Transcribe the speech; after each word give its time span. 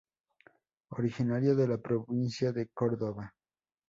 Originario 0.97 1.55
de 1.55 1.67
la 1.67 1.77
provincia 1.77 2.51
de 2.51 2.69
Córdoba. 2.69 3.35